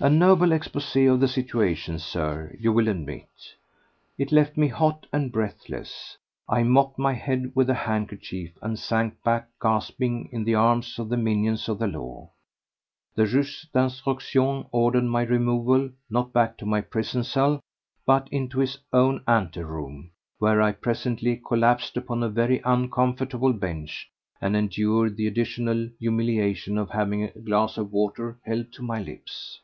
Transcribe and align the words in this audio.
A 0.00 0.10
noble 0.10 0.50
expose 0.50 0.96
of 0.96 1.20
the 1.20 1.28
situation, 1.28 1.96
Sir, 1.96 2.56
you 2.58 2.72
will 2.72 2.88
admit. 2.88 3.28
It 4.18 4.32
left 4.32 4.56
me 4.56 4.66
hot 4.66 5.06
and 5.12 5.30
breathless. 5.30 6.16
I 6.48 6.64
mopped 6.64 6.98
my 6.98 7.12
head 7.12 7.52
with 7.54 7.70
a 7.70 7.74
handkerchief 7.74 8.50
and 8.60 8.76
sank 8.76 9.22
back, 9.22 9.46
gasping, 9.60 10.28
in 10.32 10.42
the 10.42 10.56
arms 10.56 10.98
of 10.98 11.08
the 11.08 11.16
minions 11.16 11.68
of 11.68 11.78
the 11.78 11.86
law. 11.86 12.30
The 13.14 13.26
juge 13.28 13.68
d'instruction 13.72 14.66
ordered 14.72 15.04
my 15.04 15.22
removal, 15.22 15.90
not 16.10 16.32
back 16.32 16.56
to 16.58 16.66
my 16.66 16.80
prison 16.80 17.22
cell 17.22 17.60
but 18.04 18.26
into 18.32 18.58
his 18.58 18.78
own 18.92 19.22
ante 19.28 19.62
room, 19.62 20.10
where 20.40 20.60
I 20.60 20.72
presently 20.72 21.36
collapsed 21.46 21.96
upon 21.96 22.24
a 22.24 22.28
very 22.28 22.60
uncomfortable 22.64 23.52
bench 23.52 24.10
and 24.40 24.56
endured 24.56 25.16
the 25.16 25.28
additional 25.28 25.90
humiliation 26.00 26.76
of 26.76 26.90
having 26.90 27.22
a 27.22 27.30
glass 27.38 27.78
of 27.78 27.92
water 27.92 28.40
held 28.44 28.72
to 28.72 28.82
my 28.82 29.00
lips. 29.00 29.60